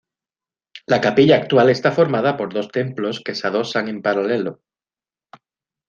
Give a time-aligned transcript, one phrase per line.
[0.87, 4.59] La capilla actual está formada por dos templos que se adosan en paralelo.